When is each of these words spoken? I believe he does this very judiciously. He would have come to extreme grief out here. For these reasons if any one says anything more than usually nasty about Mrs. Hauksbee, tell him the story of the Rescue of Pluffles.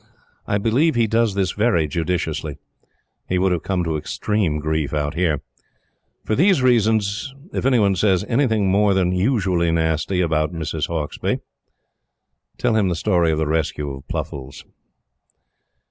I 0.47 0.57
believe 0.57 0.95
he 0.95 1.05
does 1.05 1.35
this 1.35 1.51
very 1.51 1.85
judiciously. 1.87 2.57
He 3.29 3.37
would 3.37 3.51
have 3.51 3.61
come 3.61 3.83
to 3.83 3.97
extreme 3.97 4.57
grief 4.57 4.95
out 4.95 5.13
here. 5.13 5.41
For 6.25 6.33
these 6.33 6.63
reasons 6.63 7.35
if 7.53 7.67
any 7.67 7.77
one 7.77 7.95
says 7.95 8.25
anything 8.27 8.71
more 8.71 8.95
than 8.95 9.11
usually 9.11 9.69
nasty 9.71 10.19
about 10.19 10.53
Mrs. 10.55 10.87
Hauksbee, 10.87 11.41
tell 12.57 12.75
him 12.75 12.87
the 12.87 12.95
story 12.95 13.31
of 13.31 13.37
the 13.37 13.45
Rescue 13.45 13.91
of 13.91 14.07
Pluffles. 14.07 14.63